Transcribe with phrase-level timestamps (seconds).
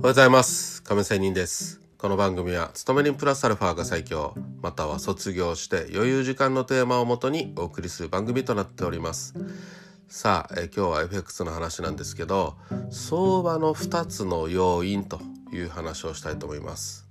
[0.00, 0.82] おはようございます。
[0.82, 1.82] 亀仙人です。
[1.98, 9.34] この番組は勤め人プラスアルファが最強または卒業して余裕時間のテーマをもとにお送りする番組となっております。
[10.08, 12.56] さあえ今日は FX の話なんですけど
[12.88, 15.20] 相場の2つの要因と
[15.52, 17.06] いう話をしたいと思います。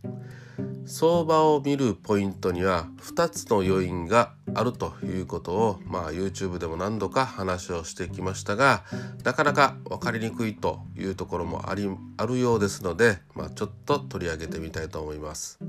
[0.90, 8.84] 相場を見るポイントには2つの要因があるということを、まあ、YouTube でも何度か話をしてきましたが
[9.24, 15.60] なかなか分かりにくいというところもありあるようですので、まあ、ちょっと取り上げてみたいと思います。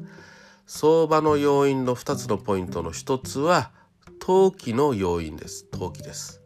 [0.67, 3.73] 相場の要因の2つのポイントの1つは
[4.21, 5.67] 投機の要因です。
[5.67, 6.41] 投機です。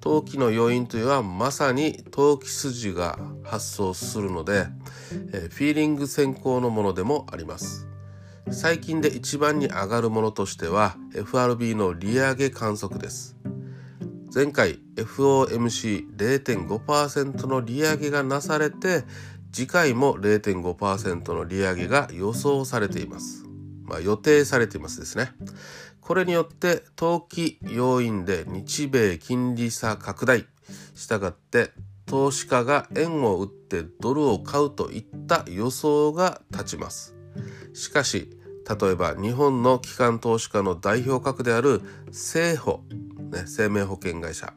[0.00, 4.66] 投機の要因というのはまさに投機筋が発想するので、
[5.32, 7.89] えフィーリング先行のものでもあります。
[8.52, 13.36] 最近で一番に上がるものとしては FRB の利上げ観測です。
[14.34, 19.04] 前回 FOMC0.5% の利上げがなされて
[19.52, 23.44] 次回も0.5%の利上げが予想されています、
[23.82, 25.32] まあ、予定されていますですね。
[26.00, 30.46] これによって投機要因で日米金利差拡大。
[30.94, 31.70] したがって
[32.06, 37.14] 投資家が円を売ってドルを買うといった予想が立ちます。
[37.72, 38.36] しかし
[38.78, 41.82] 例えば日本の機関投資家の代表格である
[42.12, 42.82] 生保、
[43.32, 44.52] ね、生命保険会社。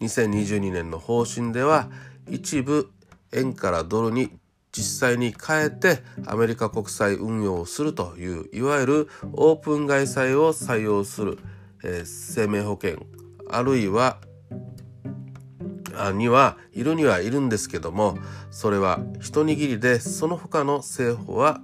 [0.00, 1.88] 2022年の方針では
[2.28, 2.90] 一部
[3.32, 4.30] 円からドルに
[4.72, 11.38] 実際に変えてアメリカ国債運用をするといういわゆるオープン外債を採用する、
[11.84, 12.98] えー、生命保険
[13.50, 14.18] あるいは
[16.12, 18.18] にはいるにはいるんですけども
[18.50, 21.60] それは一握りでその他の政府は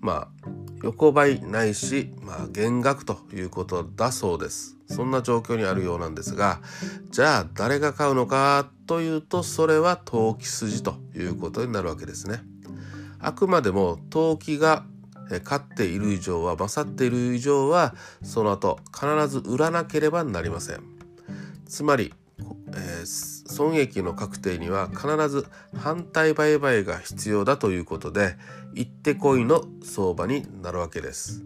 [0.00, 0.48] まあ
[0.82, 4.76] 横ばいないし、まあ、減額ということだそうです。
[4.88, 6.60] そんな状況にあるようなんですが、
[7.10, 12.40] じゃあ誰が買うのかというと、それは投機筋ということになるわけですね。
[13.18, 14.84] あくまでも投機が
[15.44, 20.82] 勝っている以上は、勝っている以上は、その後必ず売らなければなりません。
[21.66, 22.12] つまり、
[22.74, 25.46] えー、損益の確定には必ず
[25.76, 28.36] 反対売買が必要だということで
[28.74, 31.44] 一手こいの相場になるわけです。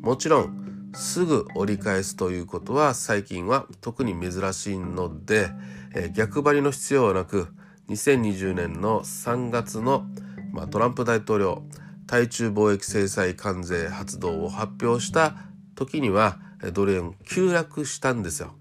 [0.00, 5.50] もちろんすぐ折り返すということは最近は特に珍しいので、
[5.94, 7.48] え、逆張りの必要はなく
[7.88, 10.06] 2020年の3月の、
[10.52, 11.62] ま、トランプ大統領
[12.06, 15.34] 対中貿易制裁関税発動を発表した
[15.74, 16.38] 時には
[16.72, 18.54] ドル円急落したんですよ。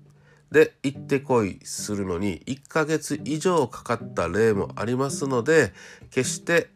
[0.52, 5.72] で行ってこいするのに1ヶ月以上かかった例もありますので
[6.10, 6.70] 決して、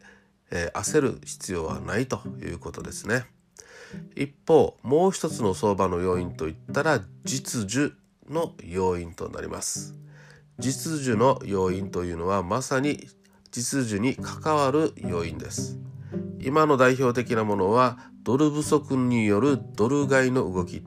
[0.50, 3.26] えー、焦る必要はないということですね。
[4.16, 7.92] 一方もう一つの相場の要因といったら実需
[8.28, 9.94] の要因となります。
[10.58, 13.06] 実需の要因というのはまさに
[13.52, 15.78] 実需に関わる要因です。
[16.40, 20.82] 今の代表的なものはドル不足によるドル買いの動き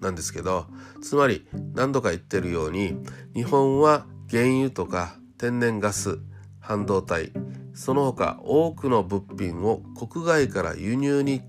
[0.00, 0.66] なんですけど
[1.02, 2.96] つまり何度か言ってるように
[3.34, 6.18] 日本は原油とか天然ガス
[6.60, 7.32] 半導体
[7.74, 11.40] その他多くの物品を国外から輸入に、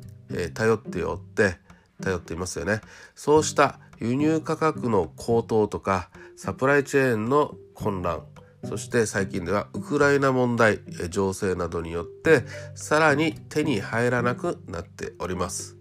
[0.54, 1.58] 頼っておって
[2.02, 2.80] 頼っていますよね。
[3.16, 8.24] そうした輸入価格の高騰とかサプライチェーンの混乱
[8.64, 10.80] そして最近ではウクライナ問題
[11.10, 12.44] 情勢などによって
[12.76, 15.81] さらに手に入らなくなっております。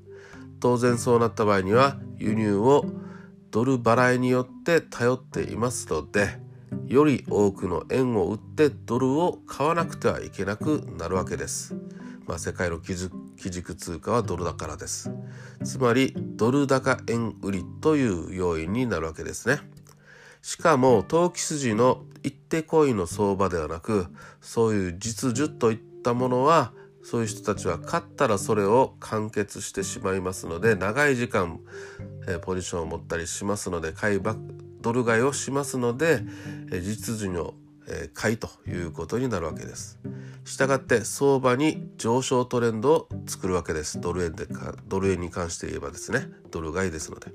[0.61, 2.85] 当然そうなった場合には輸入を
[3.51, 6.39] ドル払いによって頼っていますので
[6.87, 11.75] より多くの円を売ってドルを買わなくてはいけなくなるわけです。
[12.27, 15.11] まあ、世界の基軸通貨はドルだからです。
[15.65, 19.59] つまりドル高円売りという要因になるわけですね。
[20.43, 24.07] しかも投機筋の一手コインの相場ではなく
[24.41, 26.73] そういう実需といったものは
[27.03, 31.61] そういう人たちは勝ったらそれを完結してしまいますので長い時間、
[32.29, 34.21] えー、ポジションを持ったりしますので買い
[34.81, 36.21] ドル買いをしますので、
[36.71, 37.55] えー、実需の、
[37.89, 39.99] えー、買いということになるわけです。
[40.45, 44.01] したがって相場に上昇トレンドを作るわけです。
[44.01, 47.33] ドル円でかドル円に関して言えばですねドル買いですので。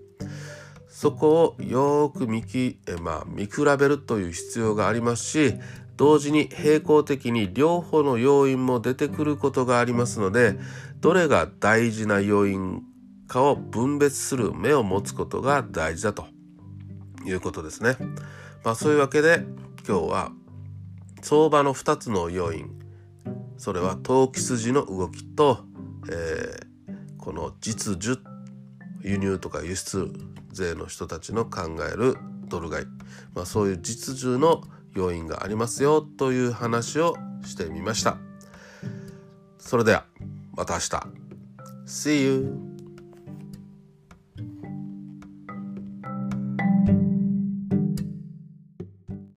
[0.95, 5.55] そこをよく見き、えまあ、見比べるという必要がありますし
[5.97, 10.57] 同時に並行的に両方の要因も出てくることがありますので
[10.99, 12.83] どれが大事な要因
[13.27, 16.27] かを分別する目を持つことが大事だと
[17.25, 17.95] いうことですね。
[18.63, 19.45] まあ、そういうわけで
[19.87, 20.31] 今日は
[21.21, 22.71] 相場の2つの要因
[23.57, 25.65] それは投機筋の動きと、
[26.11, 28.19] えー、この実需
[29.01, 30.11] 輸入とか輸出
[30.51, 32.85] 税の人たちの考えるドル買い、
[33.33, 34.63] まあ、そういう実需の
[34.95, 37.15] 要因がありますよという話を
[37.45, 38.17] してみました
[39.59, 40.05] それでは
[40.55, 41.25] また明日
[41.85, 42.74] See you!